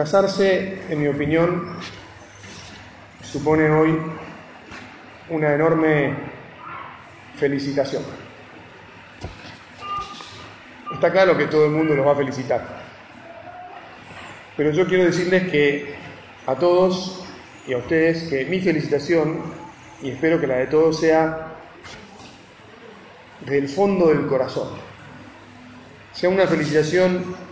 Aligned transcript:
Casarse, 0.00 0.78
en 0.88 0.98
mi 0.98 1.08
opinión, 1.08 1.76
supone 3.22 3.70
hoy 3.70 3.98
una 5.28 5.54
enorme 5.54 6.14
felicitación. 7.36 8.02
Está 10.94 11.12
claro 11.12 11.36
que 11.36 11.48
todo 11.48 11.66
el 11.66 11.72
mundo 11.72 11.94
los 11.94 12.06
va 12.06 12.12
a 12.12 12.16
felicitar, 12.16 12.66
pero 14.56 14.70
yo 14.70 14.86
quiero 14.86 15.04
decirles 15.04 15.50
que 15.50 15.94
a 16.46 16.54
todos 16.54 17.22
y 17.66 17.74
a 17.74 17.76
ustedes 17.76 18.22
que 18.30 18.46
mi 18.46 18.58
felicitación, 18.58 19.42
y 20.00 20.12
espero 20.12 20.40
que 20.40 20.46
la 20.46 20.56
de 20.56 20.68
todos 20.68 20.98
sea 20.98 21.56
del 23.40 23.68
fondo 23.68 24.06
del 24.06 24.26
corazón, 24.28 24.70
sea 26.14 26.30
una 26.30 26.46
felicitación 26.46 27.49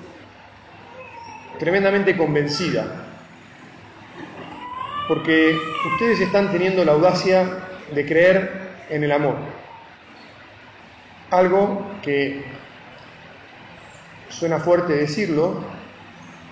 tremendamente 1.58 2.16
convencida, 2.16 2.86
porque 5.08 5.58
ustedes 5.92 6.20
están 6.20 6.50
teniendo 6.52 6.84
la 6.84 6.92
audacia 6.92 7.48
de 7.94 8.06
creer 8.06 8.50
en 8.90 9.04
el 9.04 9.12
amor, 9.12 9.36
algo 11.30 11.86
que 12.02 12.44
suena 14.28 14.58
fuerte 14.58 14.94
decirlo, 14.94 15.62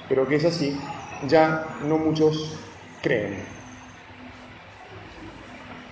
pero 0.09 0.27
que 0.27 0.37
es 0.37 0.45
así, 0.45 0.78
ya 1.27 1.66
no 1.84 1.98
muchos 1.98 2.59
creen. 3.02 3.45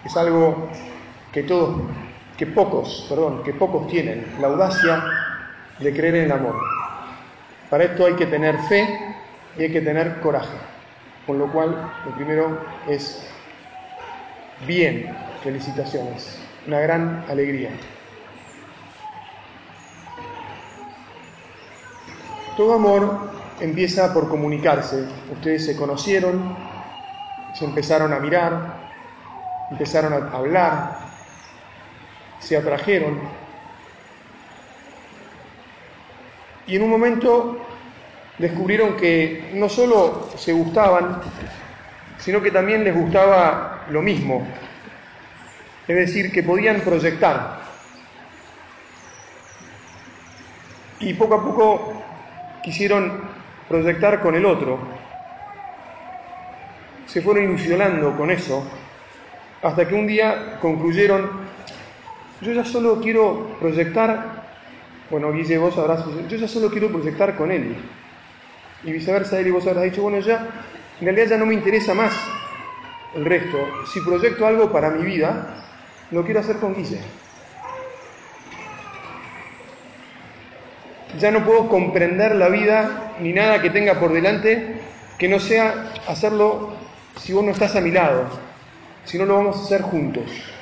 Es 0.05 0.17
algo 0.17 0.69
que 1.33 1.43
todos, 1.43 1.81
que 2.37 2.47
pocos, 2.47 3.07
perdón, 3.09 3.43
que 3.43 3.53
pocos 3.55 3.87
tienen, 3.89 4.35
la 4.41 4.49
audacia 4.49 5.05
de 5.79 5.93
creer 5.93 6.17
en 6.17 6.25
el 6.25 6.33
amor. 6.33 6.57
Para 7.75 7.87
esto 7.87 8.07
hay 8.07 8.15
que 8.15 8.27
tener 8.27 8.57
fe 8.69 8.87
y 9.59 9.65
hay 9.65 9.73
que 9.73 9.81
tener 9.81 10.21
coraje. 10.21 10.57
Con 11.27 11.41
lo 11.41 11.51
cual, 11.51 11.93
lo 12.05 12.15
primero 12.15 12.65
es 12.87 13.27
bien, 14.65 15.13
felicitaciones, 15.43 16.39
una 16.69 16.79
gran 16.79 17.25
alegría. 17.29 17.71
Todo 22.57 22.75
amor 22.75 23.33
empieza 23.59 24.15
por 24.15 24.29
comunicarse. 24.29 25.07
Ustedes 25.33 25.67
se 25.67 25.75
conocieron, 25.75 26.57
se 27.55 27.65
empezaron 27.65 28.13
a 28.13 28.21
mirar, 28.21 28.73
empezaron 29.73 30.13
a 30.13 30.31
hablar, 30.31 30.97
se 32.39 32.57
atrajeron. 32.57 33.44
Y 36.67 36.77
en 36.77 36.83
un 36.83 36.91
momento 36.91 37.59
descubrieron 38.39 38.97
que 38.97 39.51
no 39.55 39.69
solo 39.69 40.31
se 40.37 40.53
gustaban, 40.53 41.21
sino 42.19 42.43
que 42.43 42.51
también 42.51 42.85
les 42.85 42.95
gustaba 42.95 43.85
lo 43.91 44.03
mismo. 44.03 44.47
Es 45.87 45.97
decir, 45.97 46.33
que 46.33 46.43
podían 46.43 46.81
proyectar. 46.81 47.61
Y 51.01 51.13
poco 51.15 51.35
a 51.35 51.45
poco 51.45 52.03
quisieron 52.63 53.21
proyectar 53.69 54.21
con 54.21 54.35
el 54.35 54.47
otro. 54.47 54.79
Se 57.07 57.21
fueron 57.21 57.45
ilusionando 57.45 58.17
con 58.17 58.31
eso, 58.31 58.67
hasta 59.63 59.87
que 59.87 59.95
un 59.95 60.07
día 60.07 60.59
concluyeron, 60.61 61.31
yo 62.41 62.53
ya 62.53 62.65
solo 62.65 63.01
quiero 63.01 63.57
proyectar, 63.61 64.45
bueno, 65.15 65.33
Guille, 65.33 65.59
vos 65.59 65.77
sabrás, 65.77 66.05
yo 66.29 66.37
ya 66.37 66.49
solo 66.49 66.69
quiero 66.69 66.89
proyectar 66.89 67.37
con 67.37 67.53
él. 67.53 67.77
Y 68.83 68.91
viceversa, 68.91 69.41
y 69.41 69.49
vos 69.49 69.65
habrás 69.65 69.85
dicho, 69.85 70.03
bueno, 70.03 70.19
ya, 70.19 70.49
en 70.99 71.05
realidad 71.05 71.29
ya 71.29 71.39
no 71.39 71.47
me 71.47 71.55
interesa 71.55 71.95
más 71.95 72.13
el 73.15 73.25
resto. 73.25 73.57
Si 73.93 74.01
proyecto 74.01 74.45
algo 74.45 74.73
para 74.73 74.91
mi 74.91 75.05
vida, 75.05 75.55
lo 76.11 76.25
quiero 76.25 76.41
hacer 76.41 76.57
con 76.57 76.75
Guille. 76.75 76.99
Ya 81.21 81.31
no 81.31 81.45
puedo 81.45 81.69
comprender 81.69 82.35
la 82.35 82.49
vida 82.49 83.13
ni 83.21 83.33
nada 83.33 83.63
que 83.63 83.71
tenga 83.71 84.01
por 84.01 84.13
delante 84.13 84.81
que 85.17 85.29
no 85.29 85.39
sea 85.39 85.93
hacerlo 86.09 86.75
si 87.21 87.33
vos 87.33 87.45
no 87.45 87.53
estás 87.53 87.77
a 87.77 87.81
mi 87.81 87.93
lado, 87.93 88.25
si 89.05 89.17
no 89.17 89.27
lo 89.27 89.37
vamos 89.37 89.59
a 89.59 89.63
hacer 89.63 89.83
juntos. 89.83 90.54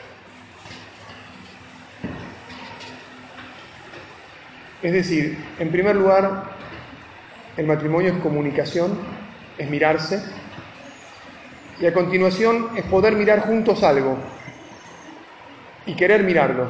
Es 4.83 4.93
decir, 4.93 5.39
en 5.61 5.71
primer 5.71 5.95
lugar, 5.95 6.45
el 7.57 7.67
matrimonio 7.67 8.13
es 8.13 8.21
comunicación, 8.21 8.99
es 9.57 9.71
mirarse, 9.71 10.21
y 11.81 11.87
a 11.87 11.93
continuación 11.93 12.71
es 12.77 12.85
poder 12.85 13.15
mirar 13.15 13.41
juntos 13.41 13.83
algo 13.83 14.17
y 15.87 15.95
querer 15.95 16.25
mirarlo. 16.25 16.69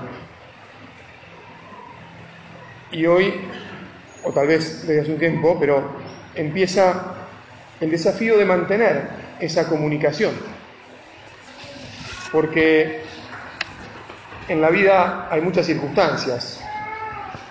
Y 2.90 3.06
hoy, 3.06 3.34
o 4.24 4.30
tal 4.32 4.46
vez 4.46 4.86
desde 4.86 5.00
hace 5.00 5.12
un 5.12 5.18
tiempo, 5.18 5.56
pero 5.58 5.96
empieza 6.34 7.14
el 7.80 7.90
desafío 7.90 8.36
de 8.36 8.44
mantener 8.44 9.08
esa 9.40 9.68
comunicación. 9.68 10.32
Porque 12.30 13.02
en 14.48 14.60
la 14.60 14.70
vida 14.70 15.28
hay 15.30 15.40
muchas 15.40 15.66
circunstancias. 15.66 16.71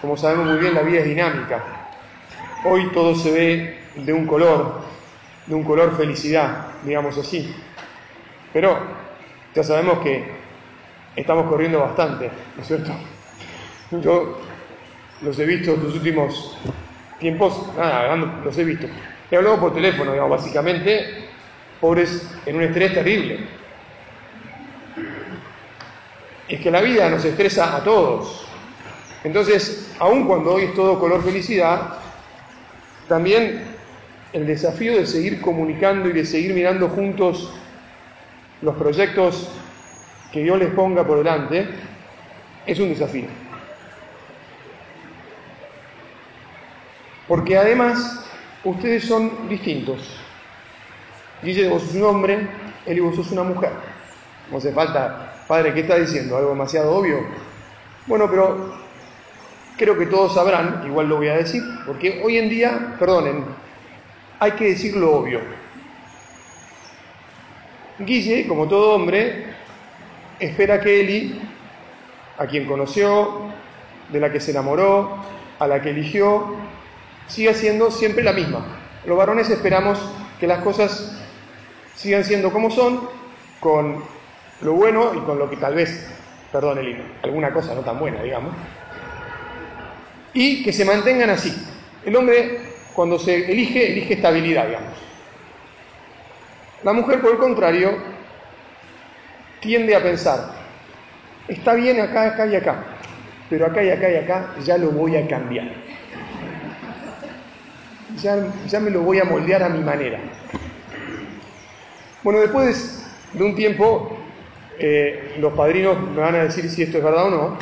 Como 0.01 0.17
sabemos 0.17 0.47
muy 0.47 0.57
bien, 0.57 0.73
la 0.73 0.81
vida 0.81 1.01
es 1.01 1.06
dinámica. 1.06 1.63
Hoy 2.66 2.89
todo 2.91 3.16
se 3.16 3.31
ve 3.31 3.79
de 3.95 4.12
un 4.12 4.25
color, 4.25 4.81
de 5.45 5.53
un 5.53 5.63
color 5.63 5.95
felicidad, 5.95 6.69
digamos 6.84 7.17
así. 7.19 7.53
Pero 8.51 8.79
ya 9.53 9.63
sabemos 9.63 10.00
que 10.00 10.25
estamos 11.16 11.47
corriendo 11.47 11.79
bastante, 11.81 12.31
¿no 12.56 12.61
es 12.61 12.67
cierto? 12.67 12.91
Yo 13.91 14.41
los 15.22 15.38
he 15.38 15.45
visto 15.45 15.73
en 15.75 15.84
los 15.84 15.94
últimos 15.94 16.57
tiempos, 17.19 17.61
nada, 17.78 18.16
los 18.16 18.57
he 18.57 18.63
visto. 18.63 18.88
He 19.29 19.38
hablado 19.38 19.59
por 19.59 19.73
teléfono, 19.73 20.13
digamos, 20.13 20.40
básicamente, 20.40 21.29
pobres 21.79 22.28
en 22.45 22.56
un 22.56 22.63
estrés 22.63 22.94
terrible. 22.94 23.40
Es 26.47 26.59
que 26.59 26.72
la 26.72 26.81
vida 26.81 27.07
nos 27.09 27.23
estresa 27.23 27.78
a 27.78 27.84
todos. 27.84 28.47
Entonces, 29.24 29.94
aun 30.00 30.26
cuando 30.26 30.54
hoy 30.54 30.64
es 30.66 30.74
todo 30.74 31.00
color 31.00 31.24
felicidad, 31.24 32.00
también 33.08 33.62
el 34.34 34.48
desafío 34.48 34.96
de 34.96 35.06
seguir 35.06 35.42
comunicando 35.42 36.09
y 36.09 36.14
de 36.14 36.26
seguir 36.26 36.54
mirando 36.54 36.90
juntos 36.90 37.54
los 38.62 38.76
proyectos 38.76 39.50
que 40.32 40.44
Dios 40.44 40.58
les 40.58 40.74
ponga 40.74 41.06
por 41.06 41.18
delante 41.18 41.68
es 42.66 42.80
un 42.80 42.90
desafío. 42.90 43.28
Porque 47.28 47.58
además 47.58 48.26
ustedes 48.64 49.06
son 49.06 49.50
distintos. 49.50 50.18
Dice, 51.42 51.68
vos 51.70 51.84
sos 51.84 51.96
un 51.96 52.03
hombre, 52.03 52.48
él 52.86 52.98
y 52.98 53.00
vos 53.02 53.16
sos 53.16 53.32
una 53.32 53.44
mujer. 53.44 53.72
No 54.52 54.58
hace 54.58 54.72
falta, 54.72 55.44
padre, 55.48 55.74
¿qué 55.74 55.82
está 55.82 55.96
diciendo? 55.96 56.38
¿Algo 56.38 56.50
demasiado 56.50 56.94
obvio? 56.94 57.20
Bueno, 58.06 58.30
pero 58.30 58.74
creo 59.78 59.98
que 59.98 60.06
todos 60.06 60.34
sabrán, 60.36 60.84
igual 60.86 61.09
lo 61.09 61.18
voy 61.18 61.28
a 61.28 61.38
decir, 61.38 61.64
porque 61.86 62.22
hoy 62.24 62.38
en 62.38 62.50
día, 62.50 62.96
perdonen, 63.00 63.46
hay 64.40 64.52
que 64.52 64.70
decir 64.70 64.96
lo 64.96 65.16
obvio. 65.16 65.40
Guille, 68.00 68.48
como 68.48 68.68
todo 68.68 68.96
hombre, 68.96 69.46
espera 70.40 70.82
que 70.82 71.02
Eli, 71.02 71.42
a 72.38 72.48
quien 72.48 72.66
conoció, 72.66 73.41
de 74.09 74.20
la 74.20 74.32
que 74.32 74.40
se 74.40 74.52
enamoró, 74.52 75.18
a 75.59 75.68
la 75.68 75.82
que 75.82 75.91
eligió, 75.91 76.56
siga 77.28 77.53
siendo 77.53 77.91
siempre 77.91 78.24
la 78.24 78.34
misma. 78.34 78.66
Los 79.06 79.17
varones 79.17 79.50
esperamos 79.50 80.00
que 80.40 80.47
las 80.47 80.64
cosas 80.64 81.17
sigan 81.96 82.24
siendo 82.24 82.52
como 82.52 82.72
son, 82.72 83.08
con 83.59 84.03
lo 84.62 84.74
bueno 84.74 85.14
y 85.16 85.20
con 85.20 85.38
lo 85.38 85.50
que 85.50 85.58
tal 85.58 85.76
vez, 85.76 86.12
perdón 86.52 86.79
Eli, 86.79 86.97
alguna 87.24 87.53
cosa 87.53 87.76
no 87.76 87.82
tan 87.82 88.00
buena, 88.00 88.22
digamos, 88.24 88.53
y 90.33 90.63
que 90.63 90.73
se 90.73 90.85
mantengan 90.85 91.29
así. 91.29 91.53
El 92.05 92.16
hombre, 92.16 92.59
cuando 92.93 93.19
se 93.19 93.51
elige, 93.51 93.91
elige 93.91 94.13
estabilidad, 94.16 94.67
digamos. 94.67 94.97
La 96.83 96.93
mujer, 96.93 97.22
por 97.22 97.31
el 97.31 97.37
contrario, 97.37 97.95
tiende 99.59 99.95
a 99.95 100.01
pensar, 100.01 100.53
está 101.47 101.73
bien 101.73 102.01
acá, 102.01 102.28
acá 102.28 102.47
y 102.47 102.55
acá, 102.55 102.83
pero 103.49 103.67
acá 103.67 103.83
y 103.83 103.89
acá 103.89 104.09
y 104.09 104.16
acá 104.16 104.55
ya 104.63 104.78
lo 104.78 104.91
voy 104.91 105.16
a 105.16 105.28
cambiar. 105.28 105.67
Ya, 108.22 108.37
ya 108.67 108.79
me 108.79 108.89
lo 108.89 109.01
voy 109.01 109.19
a 109.19 109.23
moldear 109.23 109.63
a 109.63 109.69
mi 109.69 109.83
manera. 109.83 110.19
Bueno, 112.23 112.39
después 112.39 113.07
de 113.33 113.43
un 113.43 113.55
tiempo, 113.55 114.17
eh, 114.79 115.35
los 115.39 115.53
padrinos 115.53 116.01
me 116.09 116.22
van 116.22 116.35
a 116.35 116.43
decir 116.43 116.69
si 116.69 116.83
esto 116.83 116.97
es 116.97 117.03
verdad 117.03 117.28
o 117.28 117.29
no. 117.29 117.57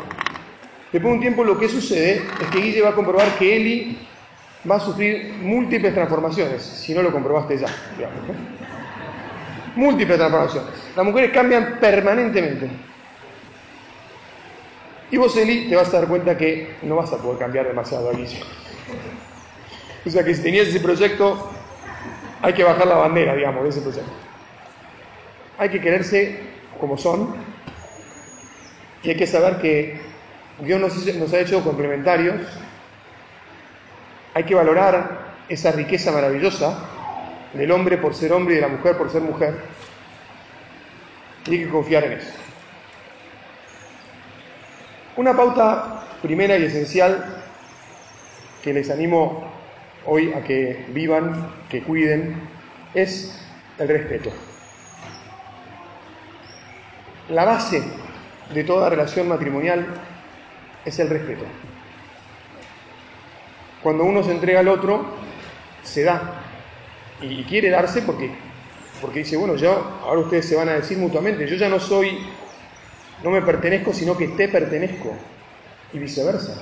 Después 0.91 1.11
de 1.11 1.15
un 1.15 1.21
tiempo 1.21 1.43
lo 1.43 1.57
que 1.59 1.69
sucede 1.69 2.23
es 2.41 2.47
que 2.51 2.59
Guille 2.59 2.81
va 2.81 2.89
a 2.89 2.95
comprobar 2.95 3.27
que 3.37 3.55
Eli 3.55 3.97
va 4.69 4.75
a 4.75 4.79
sufrir 4.79 5.33
múltiples 5.41 5.93
transformaciones, 5.93 6.63
si 6.63 6.93
no 6.93 7.03
lo 7.03 7.11
comprobaste 7.11 7.57
ya, 7.57 7.67
digamos. 7.95 8.19
Múltiples 9.75 10.17
transformaciones. 10.17 10.69
Las 10.95 11.05
mujeres 11.05 11.31
cambian 11.31 11.77
permanentemente. 11.79 12.69
Y 15.11 15.17
vos, 15.17 15.35
Eli, 15.37 15.69
te 15.69 15.75
vas 15.75 15.93
a 15.93 15.99
dar 15.99 16.07
cuenta 16.07 16.37
que 16.37 16.75
no 16.81 16.95
vas 16.95 17.13
a 17.13 17.17
poder 17.17 17.37
cambiar 17.37 17.67
demasiado 17.67 18.09
al 18.09 18.17
inicio. 18.17 18.45
O 20.05 20.09
sea 20.09 20.23
que 20.23 20.33
si 20.33 20.41
tenías 20.41 20.67
ese 20.67 20.79
proyecto, 20.79 21.51
hay 22.41 22.53
que 22.53 22.63
bajar 22.63 22.87
la 22.87 22.95
bandera, 22.95 23.35
digamos, 23.35 23.63
de 23.63 23.69
ese 23.69 23.81
proyecto. 23.81 24.11
Hay 25.57 25.69
que 25.69 25.79
quererse 25.79 26.39
como 26.79 26.97
son 26.97 27.35
y 29.03 29.09
hay 29.09 29.17
que 29.17 29.27
saber 29.27 29.59
que 29.61 30.08
Dios 30.61 30.79
nos, 30.79 31.15
nos 31.15 31.33
ha 31.33 31.39
hecho 31.39 31.63
complementarios. 31.63 32.35
Hay 34.33 34.43
que 34.43 34.55
valorar 34.55 35.29
esa 35.47 35.71
riqueza 35.71 36.11
maravillosa 36.11 36.77
del 37.53 37.71
hombre 37.71 37.97
por 37.97 38.13
ser 38.13 38.33
hombre 38.33 38.53
y 38.53 38.57
de 38.57 38.61
la 38.61 38.67
mujer 38.67 38.97
por 38.97 39.09
ser 39.09 39.21
mujer. 39.21 39.55
Y 41.47 41.51
hay 41.51 41.63
que 41.63 41.69
confiar 41.69 42.03
en 42.03 42.11
eso. 42.13 42.31
Una 45.15 45.35
pauta 45.35 46.05
primera 46.21 46.57
y 46.57 46.65
esencial 46.65 47.43
que 48.61 48.73
les 48.73 48.89
animo 48.89 49.51
hoy 50.05 50.33
a 50.33 50.43
que 50.43 50.85
vivan, 50.89 51.49
que 51.69 51.81
cuiden, 51.83 52.35
es 52.93 53.41
el 53.77 53.87
respeto. 53.87 54.31
La 57.29 57.45
base 57.45 57.83
de 58.53 58.63
toda 58.63 58.89
relación 58.89 59.27
matrimonial 59.27 59.85
es 60.85 60.99
el 60.99 61.09
respeto. 61.09 61.45
Cuando 63.81 64.03
uno 64.03 64.23
se 64.23 64.31
entrega 64.31 64.59
al 64.59 64.67
otro, 64.67 65.05
se 65.83 66.03
da. 66.03 66.41
Y 67.21 67.43
quiere 67.43 67.69
darse 67.69 68.01
porque, 68.01 68.31
porque 69.01 69.19
dice, 69.19 69.37
bueno, 69.37 69.55
yo, 69.55 69.71
ahora 70.03 70.21
ustedes 70.21 70.47
se 70.47 70.55
van 70.55 70.69
a 70.69 70.73
decir 70.73 70.97
mutuamente, 70.97 71.47
yo 71.47 71.55
ya 71.55 71.69
no 71.69 71.79
soy 71.79 72.17
no 73.23 73.31
me 73.31 73.41
pertenezco, 73.41 73.93
sino 73.93 74.15
que 74.17 74.29
te 74.29 74.47
pertenezco. 74.47 75.13
Y 75.91 75.99
viceversa. 75.99 76.61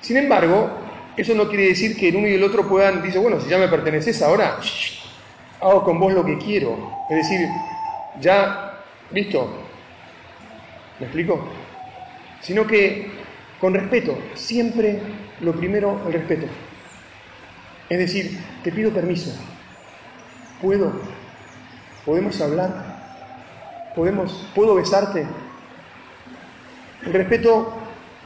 Sin 0.00 0.16
embargo, 0.16 0.70
eso 1.16 1.34
no 1.34 1.48
quiere 1.48 1.68
decir 1.68 1.96
que 1.96 2.08
el 2.08 2.16
uno 2.16 2.28
y 2.28 2.34
el 2.34 2.44
otro 2.44 2.68
puedan, 2.68 3.02
dice, 3.02 3.18
bueno, 3.18 3.40
si 3.40 3.48
ya 3.48 3.58
me 3.58 3.68
perteneces 3.68 4.22
ahora, 4.22 4.58
hago 5.60 5.82
con 5.82 5.98
vos 5.98 6.12
lo 6.12 6.24
que 6.24 6.38
quiero. 6.38 6.76
Es 7.08 7.16
decir, 7.16 7.62
ya, 8.20 8.82
listo. 9.10 9.50
¿Me 11.00 11.06
explico? 11.06 11.48
Sino 12.40 12.66
que 12.66 13.10
con 13.60 13.74
respeto, 13.74 14.16
siempre 14.34 15.00
lo 15.40 15.52
primero, 15.52 16.00
el 16.06 16.12
respeto. 16.12 16.46
Es 17.88 17.98
decir, 17.98 18.38
te 18.62 18.70
pido 18.70 18.92
permiso. 18.92 19.34
¿Puedo? 20.60 20.92
¿Podemos 22.04 22.40
hablar? 22.40 22.98
¿Podemos, 23.94 24.48
¿Puedo 24.54 24.74
besarte? 24.74 25.26
El 27.04 27.12
respeto 27.12 27.72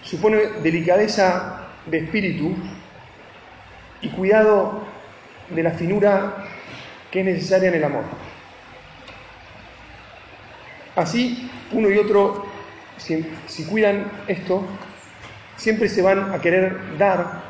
supone 0.03 0.39
delicadeza 0.63 1.69
de 1.87 1.99
espíritu 1.99 2.55
y 4.01 4.09
cuidado 4.11 4.83
de 5.51 5.63
la 5.63 5.71
finura 5.73 6.45
que 7.11 7.21
es 7.21 7.27
necesaria 7.27 7.69
en 7.69 7.75
el 7.75 7.85
amor. 7.85 8.05
Así, 10.97 11.51
uno 11.73 11.89
y 11.89 11.99
otro, 11.99 12.47
si, 13.03 13.65
cuidan 13.65 14.11
esto, 14.29 14.63
siempre 15.57 15.89
se 15.89 16.03
van 16.03 16.33
a 16.33 16.41
querer 16.41 16.97
dar 16.99 17.43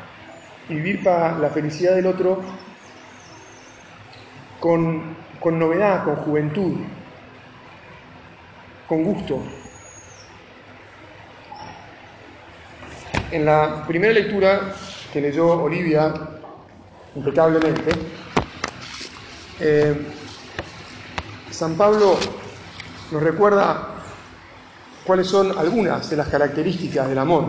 y 0.69 0.75
vivir 0.75 1.03
para 1.03 1.37
la 1.37 1.49
felicidad 1.49 1.95
del 1.95 2.07
otro 2.07 2.41
con, 4.59 5.15
con 5.39 5.59
novedad, 5.59 6.05
con 6.05 6.15
juventud, 6.17 6.77
con 8.87 9.03
gusto. 9.03 9.43
En 13.31 13.45
la 13.45 13.83
primera 13.87 14.13
lectura 14.13 14.73
que 15.11 15.21
leyó 15.21 15.63
Olivia 15.63 16.13
impecablemente, 17.15 17.91
eh, 19.59 19.95
San 21.51 21.75
Pablo 21.75 22.17
nos 23.11 23.21
recuerda 23.21 23.92
cuáles 25.05 25.27
son 25.27 25.57
algunas 25.57 26.09
de 26.09 26.15
las 26.15 26.27
características 26.27 27.07
del 27.09 27.17
amor. 27.17 27.45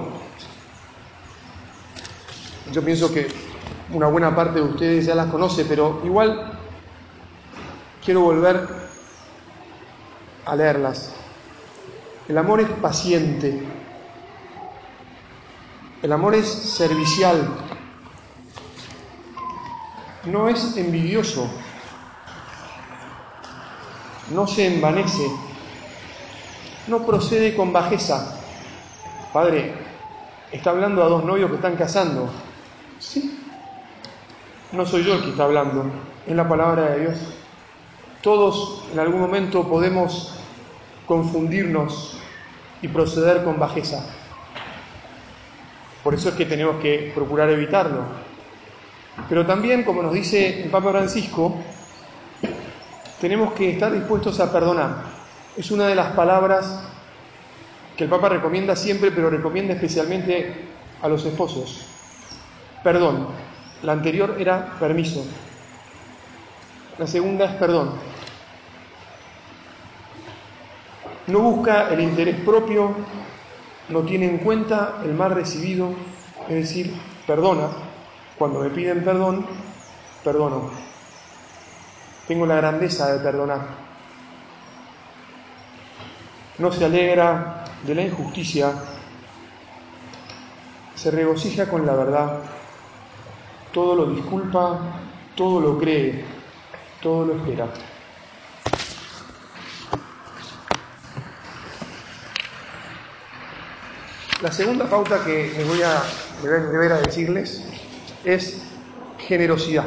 Yo 2.72 2.84
pienso 2.84 3.12
que 3.12 3.28
una 3.92 4.08
buena 4.08 4.34
parte 4.34 4.60
de 4.60 4.64
ustedes 4.64 5.06
ya 5.06 5.14
las 5.14 5.30
conoce, 5.30 5.64
pero 5.64 6.00
igual 6.04 6.58
quiero 8.04 8.20
volver 8.20 8.66
a 10.44 10.56
leerlas. 10.56 11.14
El 12.28 12.38
amor 12.38 12.60
es 12.60 12.68
paciente. 12.70 13.62
El 16.02 16.12
amor 16.12 16.34
es 16.34 16.46
servicial. 16.46 17.48
No 20.24 20.48
es 20.48 20.76
envidioso. 20.76 21.48
No 24.30 24.46
se 24.46 24.74
envanece. 24.74 25.30
No 26.86 27.06
procede 27.06 27.56
con 27.56 27.72
bajeza. 27.72 28.38
Padre, 29.32 29.72
está 30.52 30.70
hablando 30.70 31.02
a 31.02 31.08
dos 31.08 31.24
novios 31.24 31.48
que 31.50 31.56
están 31.56 31.76
casando. 31.76 32.28
Sí. 32.98 33.40
No 34.72 34.84
soy 34.84 35.04
yo 35.04 35.14
el 35.14 35.22
que 35.22 35.30
está 35.30 35.44
hablando, 35.44 35.84
es 36.26 36.34
la 36.34 36.48
palabra 36.48 36.90
de 36.90 37.00
Dios. 37.00 37.18
Todos 38.22 38.84
en 38.92 38.98
algún 38.98 39.20
momento 39.20 39.68
podemos 39.68 40.34
confundirnos 41.06 42.18
y 42.82 42.88
proceder 42.88 43.44
con 43.44 43.58
bajeza. 43.58 44.04
Por 46.02 46.14
eso 46.14 46.28
es 46.28 46.34
que 46.34 46.44
tenemos 46.44 46.76
que 46.82 47.12
procurar 47.14 47.48
evitarlo. 47.50 48.02
Pero 49.28 49.46
también, 49.46 49.84
como 49.84 50.02
nos 50.02 50.12
dice 50.12 50.64
el 50.64 50.70
Papa 50.70 50.90
Francisco, 50.90 51.54
tenemos 53.20 53.52
que 53.54 53.70
estar 53.70 53.92
dispuestos 53.92 54.38
a 54.40 54.52
perdonar. 54.52 55.23
Es 55.56 55.70
una 55.70 55.86
de 55.86 55.94
las 55.94 56.12
palabras 56.14 56.82
que 57.96 58.04
el 58.04 58.10
Papa 58.10 58.28
recomienda 58.28 58.74
siempre, 58.74 59.12
pero 59.12 59.30
recomienda 59.30 59.74
especialmente 59.74 60.64
a 61.00 61.08
los 61.08 61.24
esposos. 61.24 61.86
Perdón. 62.82 63.28
La 63.82 63.92
anterior 63.92 64.36
era 64.38 64.76
permiso. 64.80 65.24
La 66.98 67.06
segunda 67.06 67.44
es 67.44 67.52
perdón. 67.56 67.92
No 71.26 71.40
busca 71.40 71.88
el 71.90 72.00
interés 72.00 72.40
propio, 72.40 72.94
no 73.88 74.00
tiene 74.02 74.26
en 74.26 74.38
cuenta 74.38 75.00
el 75.04 75.14
mal 75.14 75.32
recibido, 75.32 75.90
es 76.48 76.54
decir, 76.54 76.94
perdona. 77.26 77.68
Cuando 78.38 78.60
me 78.60 78.70
piden 78.70 79.04
perdón, 79.04 79.46
perdono. 80.24 80.70
Tengo 82.26 82.46
la 82.46 82.56
grandeza 82.56 83.12
de 83.12 83.20
perdonar. 83.20 83.83
No 86.58 86.70
se 86.70 86.84
alegra 86.84 87.64
de 87.84 87.94
la 87.94 88.02
injusticia, 88.02 88.72
se 90.94 91.10
regocija 91.10 91.68
con 91.68 91.84
la 91.84 91.94
verdad, 91.94 92.38
todo 93.72 93.96
lo 93.96 94.06
disculpa, 94.06 94.78
todo 95.34 95.60
lo 95.60 95.78
cree, 95.78 96.24
todo 97.02 97.26
lo 97.26 97.36
espera. 97.36 97.66
La 104.42 104.52
segunda 104.52 104.88
pauta 104.88 105.24
que 105.24 105.54
me 105.56 105.64
voy 105.64 105.82
a 105.82 106.02
deber 106.42 106.92
a 106.92 106.98
decirles 106.98 107.64
es 108.24 108.62
generosidad. 109.18 109.86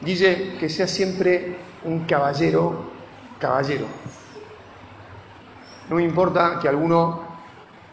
Dice 0.00 0.56
que 0.58 0.68
sea 0.68 0.86
siempre 0.86 1.58
un 1.84 2.04
caballero, 2.06 2.92
caballero. 3.38 3.86
No 5.92 6.00
importa 6.00 6.58
que 6.58 6.70
alguno, 6.70 7.20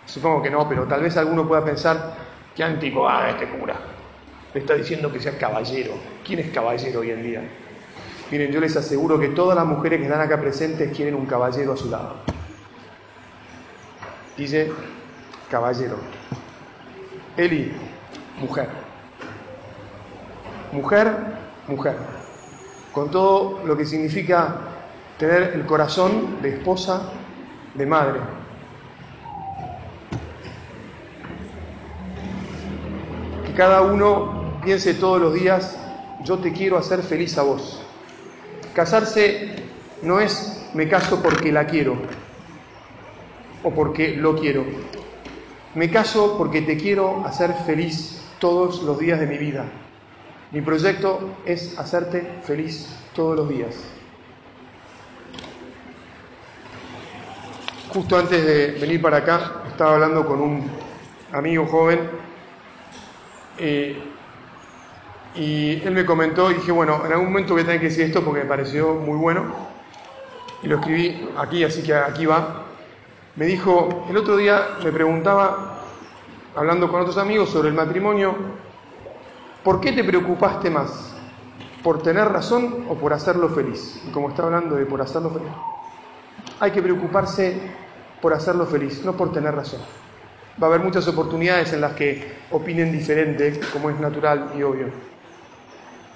supongo 0.05 0.41
que 0.41 0.49
no, 0.49 0.69
pero 0.69 0.85
tal 0.85 1.01
vez 1.01 1.17
alguno 1.17 1.45
pueda 1.45 1.65
pensar 1.65 2.13
que 2.55 2.63
anticuada 2.63 3.31
este 3.31 3.49
cura. 3.49 3.75
Le 4.53 4.61
está 4.61 4.75
diciendo 4.75 5.11
que 5.11 5.19
sea 5.19 5.37
caballero. 5.37 5.95
¿Quién 6.25 6.39
es 6.39 6.49
caballero 6.49 7.01
hoy 7.01 7.11
en 7.11 7.23
día? 7.23 7.41
Miren, 8.31 8.53
yo 8.53 8.61
les 8.61 8.77
aseguro 8.77 9.19
que 9.19 9.27
todas 9.27 9.57
las 9.57 9.65
mujeres 9.65 9.99
que 9.99 10.05
están 10.05 10.21
acá 10.21 10.39
presentes 10.39 10.95
quieren 10.95 11.13
un 11.13 11.25
caballero 11.25 11.73
a 11.73 11.75
su 11.75 11.89
lado. 11.89 12.15
Dice 14.37 14.71
caballero. 15.51 15.97
Eli, 17.35 17.73
mujer. 18.39 18.69
Mujer, 20.71 21.17
mujer. 21.67 21.97
Con 22.93 23.11
todo 23.11 23.59
lo 23.65 23.75
que 23.75 23.85
significa 23.85 24.55
tener 25.17 25.51
el 25.53 25.65
corazón 25.65 26.41
de 26.41 26.55
esposa, 26.55 27.11
de 27.79 27.85
madre. 27.85 28.19
que 33.45 33.53
cada 33.53 33.81
uno 33.81 34.59
piense 34.63 34.93
todos 34.93 35.21
los 35.21 35.33
días, 35.33 35.77
yo 36.25 36.39
te 36.39 36.51
quiero 36.51 36.77
hacer 36.77 37.01
feliz 37.01 37.37
a 37.37 37.43
vos. 37.43 37.81
Casarse 38.73 39.55
no 40.01 40.19
es 40.19 40.69
me 40.73 40.89
caso 40.89 41.21
porque 41.23 41.53
la 41.53 41.65
quiero 41.65 41.95
o 43.63 43.71
porque 43.71 44.09
lo 44.17 44.35
quiero. 44.35 44.65
Me 45.73 45.89
caso 45.89 46.37
porque 46.37 46.61
te 46.61 46.75
quiero 46.75 47.23
hacer 47.25 47.53
feliz 47.65 48.21
todos 48.39 48.83
los 48.83 48.99
días 48.99 49.21
de 49.21 49.25
mi 49.25 49.37
vida. 49.37 49.65
Mi 50.51 50.61
proyecto 50.61 51.37
es 51.45 51.79
hacerte 51.79 52.27
feliz 52.43 52.89
todos 53.13 53.37
los 53.37 53.47
días. 53.47 53.98
Justo 57.89 58.19
antes 58.19 58.45
de 58.45 58.77
venir 58.79 59.01
para 59.01 59.17
acá, 59.17 59.63
estaba 59.67 59.95
hablando 59.95 60.23
con 60.23 60.39
un 60.41 60.69
amigo 61.31 61.65
joven 61.65 61.99
eh, 63.57 63.97
y 65.33 65.81
él 65.83 65.91
me 65.95 66.05
comentó 66.05 66.51
y 66.51 66.55
dije, 66.55 66.71
bueno, 66.71 67.01
en 67.03 67.13
algún 67.13 67.29
momento 67.29 67.53
voy 67.53 67.63
a 67.63 67.65
tener 67.65 67.81
que 67.81 67.87
decir 67.87 68.05
esto 68.05 68.23
porque 68.23 68.41
me 68.41 68.45
pareció 68.45 68.93
muy 68.93 69.17
bueno 69.17 69.55
y 70.61 70.67
lo 70.67 70.75
escribí 70.77 71.29
aquí, 71.35 71.63
así 71.63 71.81
que 71.81 71.95
aquí 71.95 72.27
va. 72.27 72.65
Me 73.35 73.47
dijo, 73.47 74.05
el 74.07 74.17
otro 74.17 74.37
día 74.37 74.77
me 74.83 74.91
preguntaba, 74.91 75.79
hablando 76.55 76.91
con 76.91 77.01
otros 77.01 77.17
amigos 77.17 77.49
sobre 77.49 77.69
el 77.69 77.73
matrimonio, 77.73 78.35
¿por 79.63 79.81
qué 79.81 79.93
te 79.93 80.03
preocupaste 80.03 80.69
más? 80.69 81.15
¿Por 81.81 82.03
tener 82.03 82.27
razón 82.27 82.85
o 82.87 82.93
por 82.93 83.13
hacerlo 83.13 83.49
feliz? 83.49 84.03
Y 84.07 84.11
como 84.11 84.29
está 84.29 84.43
hablando 84.43 84.75
de 84.75 84.85
por 84.85 85.01
hacerlo 85.01 85.31
feliz, 85.31 85.49
hay 86.59 86.71
que 86.71 86.81
preocuparse 86.81 87.59
por 88.21 88.33
hacerlo 88.33 88.65
feliz, 88.65 89.03
no 89.05 89.15
por 89.15 89.31
tener 89.31 89.55
razón. 89.55 89.79
Va 90.61 90.67
a 90.67 90.69
haber 90.69 90.81
muchas 90.81 91.07
oportunidades 91.07 91.71
en 91.73 91.81
las 91.81 91.93
que 91.93 92.33
opinen 92.51 92.91
diferente, 92.91 93.59
como 93.71 93.89
es 93.89 93.99
natural 93.99 94.51
y 94.57 94.63
obvio. 94.63 94.87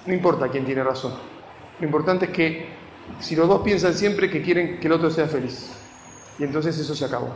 No 0.06 0.12
importa 0.12 0.48
quién 0.48 0.66
tiene 0.66 0.84
razón. 0.84 1.14
Lo 1.80 1.86
importante 1.86 2.26
es 2.26 2.30
que 2.30 2.68
si 3.20 3.34
los 3.36 3.48
dos 3.48 3.62
piensan 3.62 3.94
siempre 3.94 4.30
que 4.30 4.42
quieren 4.42 4.78
que 4.80 4.86
el 4.86 4.92
otro 4.92 5.10
sea 5.10 5.26
feliz, 5.26 5.72
y 6.38 6.44
entonces 6.44 6.78
eso 6.78 6.94
se 6.94 7.04
acabó. 7.04 7.32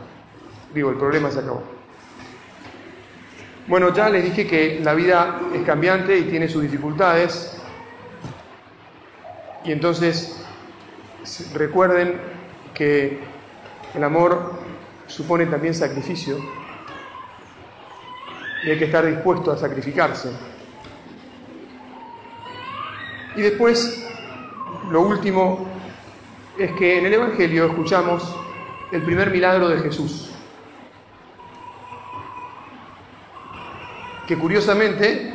Digo, 0.75 0.91
el 0.91 0.97
problema 0.97 1.31
se 1.31 1.39
acabó. 1.39 1.63
Bueno, 3.69 3.93
ya 3.93 4.09
les 4.09 4.25
dije 4.25 4.47
que 4.47 4.81
la 4.83 4.95
vida 4.95 5.41
es 5.55 5.63
cambiante 5.63 6.19
y 6.19 6.25
tiene 6.25 6.49
sus 6.49 6.63
dificultades. 6.63 7.55
Y 9.65 9.73
entonces 9.73 10.43
recuerden 11.53 12.19
que 12.75 13.19
el 13.95 14.05
amor 14.05 14.53
supone 15.07 15.47
también 15.47 15.75
sacrificio 15.75 16.39
y 18.63 18.71
hay 18.71 18.79
que 18.79 18.87
estar 18.87 19.07
dispuesto 19.07 19.53
a 19.53 19.57
sacrificarse. 19.57 20.31
Y 23.37 23.43
después, 23.43 24.07
lo 24.91 25.03
último 25.03 25.67
es 26.59 26.73
que 26.73 26.99
en 26.99 27.07
el 27.07 27.15
Evangelio 27.15 27.67
escuchamos 27.67 28.35
el 28.91 29.03
primer 29.03 29.31
milagro 29.31 29.69
de 29.69 29.79
Jesús, 29.81 30.31
que 34.27 34.37
curiosamente 34.37 35.35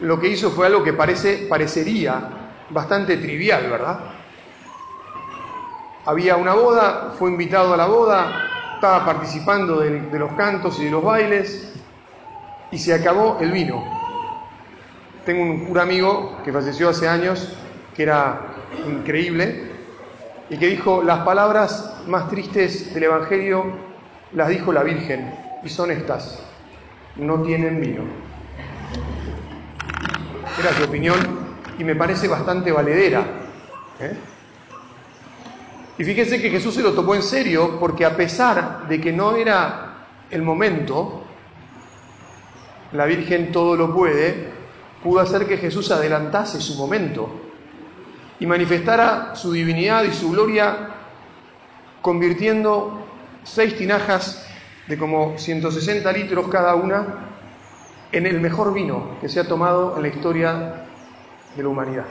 lo 0.00 0.20
que 0.20 0.28
hizo 0.28 0.50
fue 0.50 0.66
algo 0.66 0.82
que 0.82 0.92
parece, 0.92 1.46
parecería 1.48 2.28
bastante 2.70 3.16
trivial, 3.16 3.70
¿verdad? 3.70 4.13
Había 6.06 6.36
una 6.36 6.54
boda, 6.54 7.14
fue 7.18 7.30
invitado 7.30 7.72
a 7.72 7.76
la 7.76 7.86
boda, 7.86 8.48
estaba 8.74 9.04
participando 9.06 9.80
de, 9.80 10.18
los 10.18 10.32
cantos 10.32 10.78
y 10.78 10.84
de 10.84 10.90
los 10.90 11.02
bailes 11.02 11.72
y 12.70 12.78
se 12.78 12.92
acabó 12.92 13.38
el 13.40 13.50
vino. 13.50 13.82
Tengo 15.24 15.42
un, 15.42 15.66
un 15.70 15.78
amigo 15.78 16.38
que 16.44 16.52
falleció 16.52 16.90
hace 16.90 17.08
años, 17.08 17.56
que 17.94 18.02
era 18.02 18.54
increíble, 18.86 19.72
y 20.50 20.58
que 20.58 20.66
dijo, 20.66 21.02
las 21.02 21.20
palabras 21.20 22.02
más 22.06 22.28
tristes 22.28 22.92
del 22.92 23.04
Evangelio 23.04 23.64
las 24.32 24.48
dijo 24.48 24.72
la 24.72 24.82
Virgen, 24.82 25.34
y 25.62 25.70
son 25.70 25.90
estas, 25.90 26.42
no 27.16 27.40
tienen 27.40 27.80
vino. 27.80 28.02
Era 30.60 30.72
su 30.74 30.84
opinión 30.84 31.16
y 31.78 31.84
me 31.84 31.96
parece 31.96 32.28
bastante 32.28 32.70
valedera. 32.70 33.24
¿eh? 34.00 34.33
Y 35.96 36.04
fíjense 36.04 36.40
que 36.40 36.50
Jesús 36.50 36.74
se 36.74 36.82
lo 36.82 36.92
tomó 36.92 37.14
en 37.14 37.22
serio 37.22 37.78
porque 37.78 38.04
a 38.04 38.16
pesar 38.16 38.88
de 38.88 39.00
que 39.00 39.12
no 39.12 39.36
era 39.36 40.06
el 40.30 40.42
momento, 40.42 41.22
la 42.92 43.06
Virgen 43.06 43.52
todo 43.52 43.76
lo 43.76 43.94
puede, 43.94 44.52
pudo 45.02 45.20
hacer 45.20 45.46
que 45.46 45.56
Jesús 45.56 45.90
adelantase 45.90 46.60
su 46.60 46.74
momento 46.76 47.28
y 48.40 48.46
manifestara 48.46 49.36
su 49.36 49.52
divinidad 49.52 50.04
y 50.04 50.12
su 50.12 50.30
gloria 50.32 50.90
convirtiendo 52.02 53.06
seis 53.44 53.76
tinajas 53.76 54.46
de 54.88 54.98
como 54.98 55.38
160 55.38 56.10
litros 56.12 56.48
cada 56.48 56.74
una 56.74 57.30
en 58.12 58.26
el 58.26 58.40
mejor 58.40 58.74
vino 58.74 59.16
que 59.20 59.28
se 59.28 59.40
ha 59.40 59.48
tomado 59.48 59.96
en 59.96 60.02
la 60.02 60.08
historia 60.08 60.86
de 61.56 61.62
la 61.62 61.68
humanidad. 61.68 62.04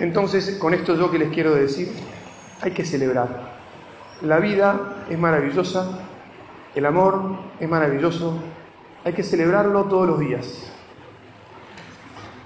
Entonces, 0.00 0.56
con 0.58 0.72
esto 0.72 0.96
yo 0.96 1.10
que 1.10 1.18
les 1.18 1.28
quiero 1.28 1.54
decir, 1.54 1.92
hay 2.62 2.70
que 2.70 2.86
celebrar. 2.86 3.60
La 4.22 4.38
vida 4.38 5.04
es 5.10 5.18
maravillosa, 5.18 6.00
el 6.74 6.86
amor 6.86 7.36
es 7.60 7.68
maravilloso, 7.68 8.38
hay 9.04 9.12
que 9.12 9.22
celebrarlo 9.22 9.84
todos 9.84 10.08
los 10.08 10.18
días. 10.18 10.72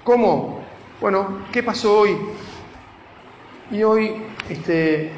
¿Cómo? 0.03 0.59
Bueno, 0.99 1.39
¿qué 1.53 1.63
pasó 1.63 1.99
hoy? 1.99 2.17
Y 3.71 3.83
hoy 3.83 4.21
este, 4.49 5.11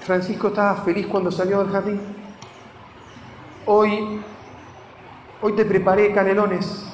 Francisco 0.00 0.48
estaba 0.48 0.74
feliz 0.82 1.06
cuando 1.06 1.30
salió 1.30 1.60
del 1.62 1.72
jardín. 1.72 2.00
Hoy, 3.66 4.20
hoy 5.40 5.52
te 5.52 5.64
preparé 5.64 6.12
canelones. 6.12 6.86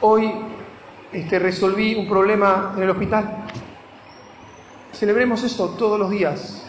Hoy 0.00 0.53
este, 1.14 1.38
resolví 1.38 1.94
un 1.94 2.08
problema 2.08 2.74
en 2.76 2.82
el 2.82 2.90
hospital. 2.90 3.46
Celebremos 4.92 5.44
esto 5.44 5.68
todos 5.70 5.98
los 5.98 6.10
días. 6.10 6.66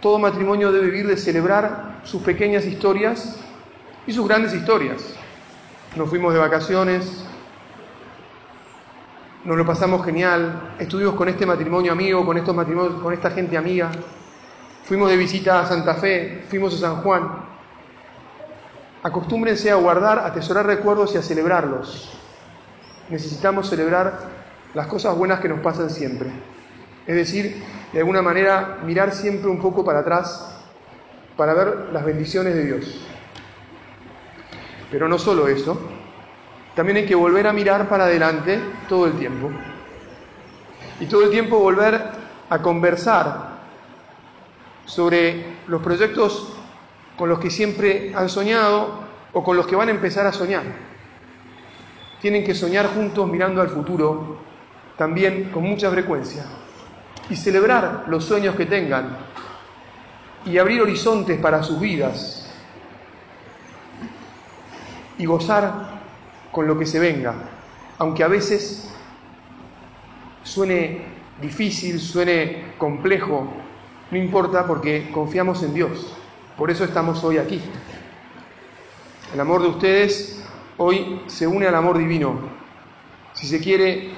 Todo 0.00 0.18
matrimonio 0.18 0.72
debe 0.72 0.86
vivir 0.86 1.06
de 1.06 1.16
celebrar 1.16 2.00
sus 2.02 2.20
pequeñas 2.22 2.66
historias 2.66 3.38
y 4.08 4.12
sus 4.12 4.26
grandes 4.26 4.52
historias. 4.52 5.14
Nos 5.94 6.08
fuimos 6.08 6.32
de 6.32 6.40
vacaciones, 6.40 7.24
nos 9.44 9.56
lo 9.56 9.64
pasamos 9.64 10.04
genial, 10.04 10.74
estuvimos 10.80 11.14
con 11.14 11.28
este 11.28 11.46
matrimonio 11.46 11.92
amigo, 11.92 12.26
con 12.26 12.36
estos 12.38 12.56
matrimonios, 12.56 13.00
con 13.00 13.12
esta 13.12 13.30
gente 13.30 13.56
amiga, 13.56 13.92
fuimos 14.84 15.10
de 15.10 15.16
visita 15.16 15.60
a 15.60 15.66
Santa 15.66 15.94
Fe, 15.94 16.44
fuimos 16.48 16.74
a 16.74 16.78
San 16.78 17.02
Juan. 17.02 17.28
Acostúmbrense 19.04 19.70
a 19.70 19.76
guardar, 19.76 20.18
a 20.18 20.26
atesorar 20.26 20.66
recuerdos 20.66 21.14
y 21.14 21.18
a 21.18 21.22
celebrarlos. 21.22 22.21
Necesitamos 23.12 23.68
celebrar 23.68 24.20
las 24.72 24.86
cosas 24.86 25.14
buenas 25.14 25.40
que 25.40 25.46
nos 25.46 25.60
pasan 25.60 25.90
siempre. 25.90 26.30
Es 27.06 27.14
decir, 27.14 27.62
de 27.92 27.98
alguna 27.98 28.22
manera 28.22 28.78
mirar 28.86 29.12
siempre 29.12 29.50
un 29.50 29.60
poco 29.60 29.84
para 29.84 29.98
atrás 29.98 30.50
para 31.36 31.52
ver 31.52 31.90
las 31.92 32.06
bendiciones 32.06 32.54
de 32.54 32.64
Dios. 32.64 33.06
Pero 34.90 35.08
no 35.08 35.18
solo 35.18 35.46
eso, 35.46 35.78
también 36.74 36.96
hay 36.96 37.04
que 37.04 37.14
volver 37.14 37.46
a 37.46 37.52
mirar 37.52 37.86
para 37.86 38.04
adelante 38.04 38.58
todo 38.88 39.04
el 39.04 39.12
tiempo. 39.18 39.50
Y 40.98 41.04
todo 41.04 41.24
el 41.24 41.30
tiempo 41.30 41.58
volver 41.58 42.00
a 42.48 42.62
conversar 42.62 43.58
sobre 44.86 45.44
los 45.66 45.82
proyectos 45.82 46.56
con 47.18 47.28
los 47.28 47.40
que 47.40 47.50
siempre 47.50 48.14
han 48.14 48.30
soñado 48.30 49.02
o 49.34 49.44
con 49.44 49.58
los 49.58 49.66
que 49.66 49.76
van 49.76 49.88
a 49.88 49.90
empezar 49.90 50.26
a 50.26 50.32
soñar. 50.32 50.91
Tienen 52.22 52.44
que 52.44 52.54
soñar 52.54 52.86
juntos 52.86 53.28
mirando 53.28 53.60
al 53.60 53.68
futuro, 53.68 54.38
también 54.96 55.50
con 55.50 55.64
mucha 55.64 55.90
frecuencia, 55.90 56.44
y 57.28 57.34
celebrar 57.34 58.04
los 58.06 58.24
sueños 58.24 58.54
que 58.54 58.64
tengan 58.64 59.16
y 60.46 60.56
abrir 60.56 60.80
horizontes 60.82 61.40
para 61.40 61.64
sus 61.64 61.80
vidas 61.80 62.48
y 65.18 65.26
gozar 65.26 66.00
con 66.52 66.68
lo 66.68 66.78
que 66.78 66.86
se 66.86 67.00
venga, 67.00 67.34
aunque 67.98 68.22
a 68.22 68.28
veces 68.28 68.92
suene 70.44 71.04
difícil, 71.40 72.00
suene 72.00 72.74
complejo, 72.78 73.48
no 74.12 74.16
importa 74.18 74.66
porque 74.66 75.10
confiamos 75.12 75.62
en 75.64 75.74
Dios. 75.74 76.16
Por 76.56 76.70
eso 76.70 76.84
estamos 76.84 77.24
hoy 77.24 77.38
aquí. 77.38 77.60
El 79.34 79.40
amor 79.40 79.62
de 79.62 79.68
ustedes 79.68 80.41
hoy 80.78 81.22
se 81.26 81.46
une 81.46 81.66
al 81.66 81.74
amor 81.74 81.98
divino. 81.98 82.38
Si 83.32 83.46
se 83.46 83.60
quiere, 83.60 84.10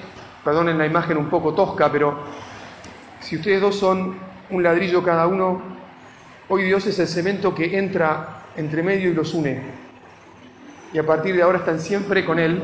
perdonen 0.43 0.77
la 0.77 0.85
imagen 0.85 1.17
un 1.17 1.29
poco 1.29 1.53
tosca, 1.53 1.91
pero 1.91 2.19
si 3.19 3.37
ustedes 3.37 3.61
dos 3.61 3.75
son 3.77 4.17
un 4.49 4.63
ladrillo 4.63 5.03
cada 5.03 5.27
uno, 5.27 5.61
hoy 6.49 6.63
Dios 6.63 6.85
es 6.85 6.99
el 6.99 7.07
cemento 7.07 7.55
que 7.55 7.77
entra 7.77 8.43
entre 8.55 8.83
medio 8.83 9.09
y 9.09 9.13
los 9.13 9.33
une. 9.33 9.61
Y 10.93 10.99
a 10.99 11.05
partir 11.05 11.35
de 11.35 11.41
ahora 11.41 11.59
están 11.59 11.79
siempre 11.79 12.23
con 12.23 12.39
Él, 12.39 12.63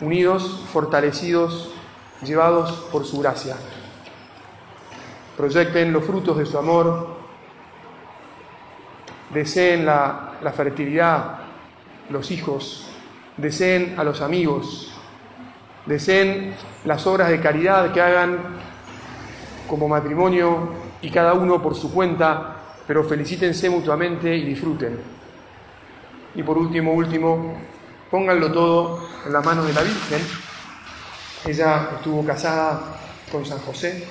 unidos, 0.00 0.64
fortalecidos, 0.72 1.74
llevados 2.22 2.88
por 2.92 3.04
su 3.04 3.20
gracia. 3.20 3.56
Proyecten 5.36 5.92
los 5.92 6.04
frutos 6.04 6.36
de 6.36 6.46
su 6.46 6.58
amor, 6.58 7.16
deseen 9.30 9.86
la, 9.86 10.34
la 10.42 10.52
fertilidad, 10.52 11.38
los 12.10 12.30
hijos, 12.30 12.88
deseen 13.36 13.94
a 13.98 14.04
los 14.04 14.20
amigos, 14.20 14.92
deseen 15.86 16.54
las 16.84 17.06
obras 17.06 17.28
de 17.30 17.40
caridad 17.40 17.92
que 17.92 18.00
hagan 18.00 18.38
como 19.68 19.88
matrimonio 19.88 20.70
y 21.00 21.10
cada 21.10 21.34
uno 21.34 21.62
por 21.62 21.74
su 21.74 21.92
cuenta, 21.92 22.56
pero 22.86 23.04
felicítense 23.04 23.70
mutuamente 23.70 24.34
y 24.34 24.44
disfruten. 24.44 24.98
Y 26.34 26.42
por 26.42 26.58
último, 26.58 26.92
último, 26.92 27.58
pónganlo 28.10 28.52
todo 28.52 29.08
en 29.26 29.32
las 29.32 29.44
manos 29.44 29.66
de 29.66 29.74
la 29.74 29.82
Virgen. 29.82 30.22
Ella 31.46 31.90
estuvo 31.96 32.24
casada 32.24 32.80
con 33.30 33.44
San 33.44 33.58
José, 33.60 34.04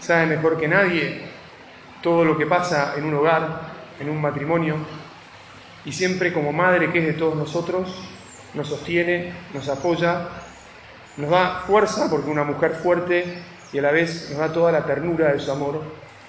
sabe 0.00 0.26
mejor 0.26 0.58
que 0.58 0.68
nadie 0.68 1.22
todo 2.02 2.24
lo 2.24 2.36
que 2.38 2.46
pasa 2.46 2.94
en 2.96 3.04
un 3.04 3.14
hogar, 3.14 3.60
en 4.00 4.08
un 4.08 4.20
matrimonio, 4.20 4.76
y 5.88 5.92
siempre 5.92 6.34
como 6.34 6.52
madre 6.52 6.92
que 6.92 6.98
es 6.98 7.06
de 7.06 7.12
todos 7.14 7.34
nosotros, 7.34 7.88
nos 8.52 8.68
sostiene, 8.68 9.32
nos 9.54 9.70
apoya, 9.70 10.28
nos 11.16 11.30
da 11.30 11.62
fuerza 11.66 12.10
porque 12.10 12.28
una 12.28 12.44
mujer 12.44 12.72
fuerte 12.74 13.24
y 13.72 13.78
a 13.78 13.82
la 13.82 13.90
vez 13.90 14.28
nos 14.28 14.38
da 14.38 14.52
toda 14.52 14.70
la 14.70 14.84
ternura 14.84 15.32
de 15.32 15.40
su 15.40 15.50
amor 15.50 15.80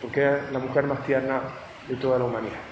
porque 0.01 0.25
es 0.25 0.51
la 0.53 0.59
mujer 0.59 0.85
más 0.85 1.05
tierna 1.05 1.41
de 1.89 1.95
toda 1.97 2.17
la 2.19 2.23
humanidad. 2.23 2.68